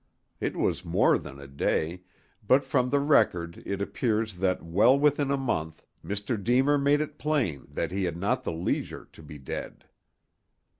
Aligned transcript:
It 0.39 0.57
was 0.57 0.83
more 0.83 1.19
than 1.19 1.39
a 1.39 1.45
day, 1.45 2.01
but 2.47 2.65
from 2.65 2.89
the 2.89 2.99
record 2.99 3.61
it 3.67 3.83
appears 3.83 4.33
that 4.37 4.65
well 4.65 4.97
within 4.97 5.29
a 5.29 5.37
month 5.37 5.85
Mr. 6.03 6.43
Deemer 6.43 6.79
made 6.79 7.01
it 7.01 7.19
plain 7.19 7.67
that 7.69 7.91
he 7.91 8.05
had 8.05 8.17
not 8.17 8.43
the 8.43 8.51
leisure 8.51 9.07
to 9.13 9.21
be 9.21 9.37
dead. 9.37 9.85